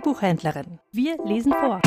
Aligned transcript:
Buchhändlerin. 0.00 0.80
Wir 0.90 1.16
lesen 1.24 1.52
vor. 1.52 1.80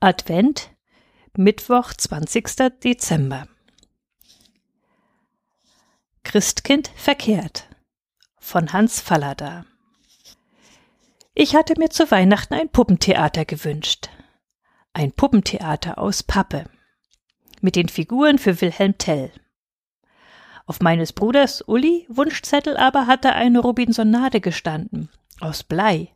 Advent, 0.00 0.70
Mittwoch, 1.36 1.92
20. 1.92 2.80
Dezember. 2.84 3.48
Christkind 6.22 6.90
verkehrt 6.96 7.68
von 8.38 8.72
Hans 8.72 9.00
Fallada. 9.00 9.64
Ich 11.34 11.54
hatte 11.54 11.74
mir 11.78 11.90
zu 11.90 12.10
Weihnachten 12.10 12.54
ein 12.54 12.68
Puppentheater 12.68 13.44
gewünscht. 13.44 14.08
Ein 14.92 15.12
Puppentheater 15.12 15.98
aus 15.98 16.22
Pappe. 16.22 16.70
Mit 17.66 17.74
den 17.74 17.88
Figuren 17.88 18.38
für 18.38 18.60
Wilhelm 18.60 18.96
Tell. 18.96 19.32
Auf 20.66 20.78
meines 20.78 21.12
Bruders 21.12 21.62
Uli 21.66 22.06
Wunschzettel 22.08 22.76
aber 22.76 23.08
hatte 23.08 23.32
eine 23.32 23.58
Robinsonade 23.58 24.40
gestanden. 24.40 25.08
Aus 25.40 25.64
Blei. 25.64 26.14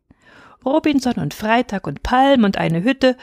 Robinson 0.64 1.14
und 1.14 1.34
Freitag 1.34 1.88
und 1.88 2.04
Palm 2.04 2.44
und 2.44 2.56
eine 2.56 2.84
Hütte 2.84 3.16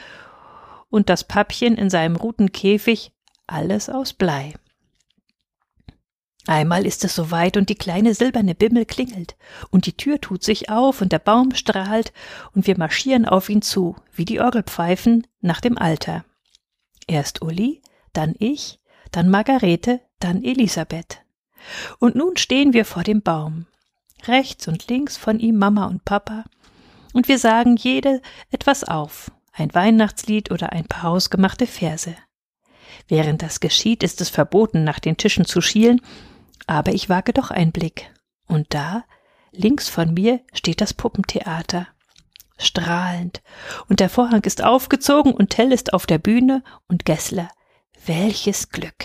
und 0.90 1.08
das 1.08 1.24
Pappchen 1.24 1.78
in 1.78 1.88
seinem 1.88 2.16
Rutenkäfig, 2.16 3.12
alles 3.46 3.88
aus 3.88 4.12
Blei. 4.12 4.52
Einmal 6.46 6.84
ist 6.84 7.04
es 7.04 7.14
soweit 7.14 7.56
und 7.56 7.70
die 7.70 7.76
kleine 7.76 8.12
silberne 8.12 8.54
Bimmel 8.54 8.84
klingelt 8.84 9.36
und 9.70 9.86
die 9.86 9.96
Tür 9.96 10.20
tut 10.20 10.44
sich 10.44 10.68
auf 10.68 11.00
und 11.00 11.12
der 11.12 11.18
Baum 11.18 11.54
strahlt 11.54 12.12
und 12.54 12.66
wir 12.66 12.76
marschieren 12.76 13.24
auf 13.24 13.48
ihn 13.48 13.62
zu, 13.62 13.96
wie 14.12 14.26
die 14.26 14.40
Orgelpfeifen 14.42 15.26
nach 15.40 15.62
dem 15.62 15.78
Alter. 15.78 16.26
Erst 17.06 17.40
Uli, 17.40 17.80
dann 18.12 18.34
ich, 18.38 18.80
dann 19.12 19.28
Margarete, 19.28 20.00
dann 20.20 20.42
Elisabeth. 20.42 21.20
Und 21.98 22.14
nun 22.14 22.36
stehen 22.36 22.72
wir 22.72 22.84
vor 22.84 23.02
dem 23.02 23.22
Baum. 23.22 23.66
Rechts 24.26 24.68
und 24.68 24.88
links 24.88 25.16
von 25.16 25.38
ihm 25.38 25.56
Mama 25.56 25.86
und 25.86 26.04
Papa. 26.04 26.44
Und 27.12 27.28
wir 27.28 27.38
sagen 27.38 27.76
jede 27.76 28.20
etwas 28.50 28.84
auf. 28.84 29.30
Ein 29.52 29.74
Weihnachtslied 29.74 30.50
oder 30.50 30.72
ein 30.72 30.86
paar 30.86 31.04
hausgemachte 31.04 31.66
Verse. 31.66 32.14
Während 33.06 33.42
das 33.42 33.60
geschieht, 33.60 34.02
ist 34.02 34.20
es 34.20 34.28
verboten, 34.28 34.84
nach 34.84 34.98
den 34.98 35.16
Tischen 35.16 35.44
zu 35.44 35.60
schielen 35.60 36.00
aber 36.68 36.92
ich 36.92 37.08
wage 37.08 37.32
doch 37.32 37.50
einen 37.50 37.72
Blick. 37.72 38.12
Und 38.46 38.66
da, 38.74 39.04
links 39.52 39.88
von 39.88 40.14
mir, 40.14 40.40
steht 40.52 40.80
das 40.80 40.94
Puppentheater. 40.94 41.88
Strahlend. 42.58 43.42
Und 43.88 44.00
der 44.00 44.10
Vorhang 44.10 44.42
ist 44.42 44.62
aufgezogen 44.62 45.32
und 45.32 45.50
Tell 45.50 45.72
ist 45.72 45.94
auf 45.94 46.06
der 46.06 46.18
Bühne 46.18 46.62
und 46.86 47.04
Gessler. 47.04 47.48
Welches 48.08 48.70
Glück. 48.70 49.04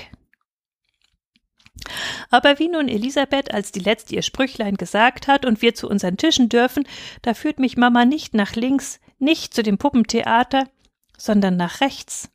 Aber 2.29 2.57
wie 2.57 2.69
nun 2.69 2.87
Elisabeth 2.87 3.53
als 3.53 3.73
die 3.73 3.81
letzte 3.81 4.15
ihr 4.15 4.21
Sprüchlein 4.21 4.77
gesagt 4.77 5.27
hat 5.27 5.45
und 5.45 5.61
wir 5.61 5.75
zu 5.75 5.89
unseren 5.89 6.15
Tischen 6.15 6.47
dürfen, 6.47 6.87
da 7.21 7.33
führt 7.33 7.59
mich 7.59 7.75
Mama 7.75 8.05
nicht 8.05 8.33
nach 8.33 8.55
links, 8.55 9.01
nicht 9.19 9.53
zu 9.53 9.61
dem 9.61 9.77
Puppentheater, 9.77 10.69
sondern 11.17 11.57
nach 11.57 11.81
rechts, 11.81 12.29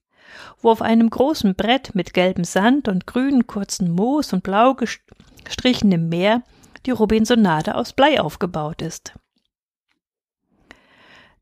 wo 0.60 0.68
auf 0.70 0.82
einem 0.82 1.08
großen 1.08 1.54
Brett 1.54 1.94
mit 1.94 2.12
gelbem 2.12 2.44
Sand 2.44 2.86
und 2.86 3.06
grünen 3.06 3.46
kurzen 3.46 3.90
Moos 3.90 4.34
und 4.34 4.42
blau 4.42 4.76
gestrichenem 5.44 6.10
Meer 6.10 6.42
die 6.84 6.90
Robinsonade 6.90 7.76
aus 7.76 7.94
Blei 7.94 8.20
aufgebaut 8.20 8.82
ist. 8.82 9.14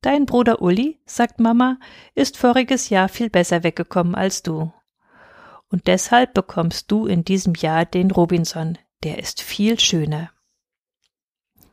Dein 0.03 0.25
Bruder 0.25 0.63
Uli, 0.63 1.01
sagt 1.05 1.41
Mama, 1.41 1.81
ist 2.15 2.37
voriges 2.37 2.91
Jahr 2.91 3.09
viel 3.09 3.29
besser 3.29 3.65
weggekommen 3.65 4.15
als 4.15 4.45
du. 4.45 4.73
Und 5.69 5.87
deshalb 5.87 6.35
bekommst 6.35 6.91
du 6.91 7.07
in 7.07 7.25
diesem 7.25 7.55
Jahr 7.55 7.85
den 7.85 8.11
Robinson, 8.11 8.79
der 9.03 9.19
ist 9.19 9.43
viel 9.43 9.79
schöner. 9.81 10.31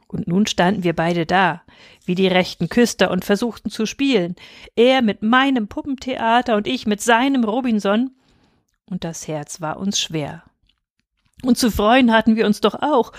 Und 0.07 0.27
nun 0.27 0.45
standen 0.45 0.83
wir 0.83 0.95
beide 0.95 1.25
da, 1.25 1.63
wie 2.05 2.15
die 2.15 2.27
rechten 2.27 2.69
Küster 2.69 3.09
und 3.09 3.25
versuchten 3.25 3.71
zu 3.71 3.85
spielen, 3.85 4.35
er 4.75 5.01
mit 5.01 5.23
meinem 5.23 5.67
Puppentheater 5.67 6.55
und 6.55 6.67
ich 6.67 6.85
mit 6.85 7.01
seinem 7.01 7.43
Robinson, 7.43 8.11
und 8.85 9.03
das 9.03 9.27
Herz 9.27 9.61
war 9.61 9.77
uns 9.77 9.99
schwer. 9.99 10.43
Und 11.41 11.57
zu 11.57 11.71
freuen 11.71 12.11
hatten 12.11 12.35
wir 12.35 12.45
uns 12.45 12.61
doch 12.61 12.75
auch, 12.75 13.11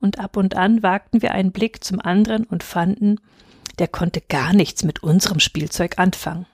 und 0.00 0.18
ab 0.18 0.36
und 0.36 0.56
an 0.56 0.82
wagten 0.82 1.22
wir 1.22 1.32
einen 1.32 1.52
Blick 1.52 1.84
zum 1.84 2.00
anderen 2.00 2.44
und 2.44 2.64
fanden, 2.64 3.20
der 3.78 3.88
konnte 3.88 4.20
gar 4.20 4.52
nichts 4.52 4.82
mit 4.82 5.02
unserem 5.02 5.38
Spielzeug 5.38 5.98
anfangen. 5.98 6.46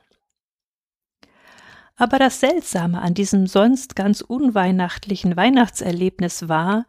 Aber 2.01 2.21
das 2.21 2.39
Seltsame 2.39 3.03
an 3.03 3.13
diesem 3.13 3.49
sonst 3.49 3.97
ganz 3.97 4.21
unweihnachtlichen 4.21 5.37
Weihnachtserlebnis 5.37 6.49
war, 6.49 6.87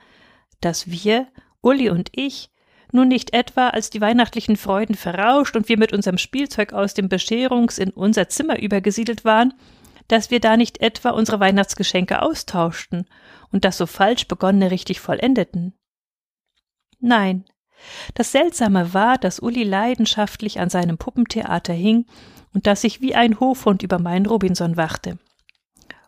dass 0.62 0.92
wir, 0.92 1.28
Uli 1.62 1.90
und 1.90 2.12
ich, 2.14 2.52
nun 2.92 3.08
nicht 3.08 3.34
etwa, 3.34 3.70
als 3.70 3.90
die 3.90 4.02
weihnachtlichen 4.02 4.56
Freuden 4.56 4.94
verrauscht 4.94 5.56
und 5.56 5.68
wir 5.68 5.80
mit 5.80 5.94
unserem 5.94 6.20
Spielzeug 6.20 6.74
aus 6.74 6.94
dem 6.94 7.10
Bescherungs 7.10 7.80
in 7.80 7.90
unser 7.90 8.30
Zimmer 8.30 8.60
übergesiedelt 8.60 9.26
waren, 9.26 9.56
dass 10.08 10.30
wir 10.30 10.40
da 10.40 10.58
nicht 10.58 10.80
etwa 10.80 11.10
unsere 11.10 11.40
Weihnachtsgeschenke 11.40 12.22
austauschten 12.22 13.08
und 13.52 13.66
das 13.66 13.78
so 13.78 13.88
falsch 13.88 14.28
begonnene 14.28 14.70
richtig 14.70 15.00
vollendeten. 15.00 15.74
Nein, 17.00 17.46
das 18.14 18.32
Seltsame 18.32 18.94
war, 18.94 19.18
dass 19.18 19.40
Uli 19.40 19.64
leidenschaftlich 19.64 20.60
an 20.60 20.70
seinem 20.70 20.98
Puppentheater 20.98 21.74
hing 21.74 22.06
und 22.54 22.68
dass 22.68 22.84
ich 22.84 23.02
wie 23.02 23.16
ein 23.16 23.40
Hofhund 23.40 23.84
über 23.84 24.00
meinen 24.00 24.26
Robinson 24.26 24.78
wachte. 24.78 25.18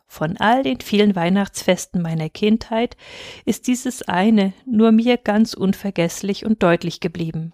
Von 0.07 0.35
all 0.35 0.63
den 0.63 0.81
vielen 0.81 1.15
Weihnachtsfesten 1.15 2.01
meiner 2.01 2.29
Kindheit 2.29 2.97
ist 3.45 3.67
dieses 3.67 4.01
eine 4.01 4.51
nur 4.65 4.91
mir 4.91 5.15
ganz 5.15 5.53
unvergesslich 5.53 6.45
und 6.45 6.61
deutlich 6.63 6.99
geblieben. 6.99 7.53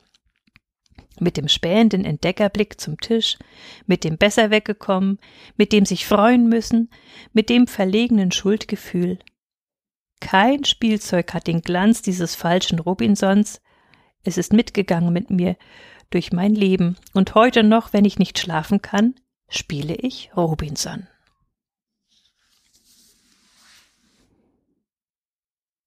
Mit 1.20 1.38
dem 1.38 1.50
spähenden 1.50 2.04
Entdeckerblick 2.04 2.82
zum 2.82 3.00
Tisch, 3.00 3.38
mit 3.86 4.04
dem 4.04 4.18
besser 4.18 4.50
weggekommen, 4.50 5.20
mit 5.56 5.72
dem 5.72 5.86
sich 5.86 6.08
freuen 6.08 6.50
müssen, 6.50 6.90
mit 7.32 7.50
dem 7.50 7.68
verlegenen 7.68 8.32
Schuldgefühl. 8.32 9.20
Kein 10.20 10.64
Spielzeug 10.64 11.36
hat 11.36 11.46
den 11.46 11.62
Glanz 11.62 12.02
dieses 12.02 12.34
falschen 12.34 12.80
Robinsons. 12.80 13.62
Es 14.24 14.38
ist 14.38 14.54
mitgegangen 14.54 15.14
mit 15.14 15.30
mir 15.30 15.56
durch 16.10 16.32
mein 16.32 16.56
Leben, 16.56 16.96
und 17.14 17.36
heute 17.36 17.64
noch, 17.64 17.94
wenn 17.94 18.06
ich 18.06 18.20
nicht 18.20 18.40
schlafen 18.40 18.82
kann, 18.82 19.16
spiele 19.50 19.96
ich 19.96 20.32
Robinson. 20.36 21.08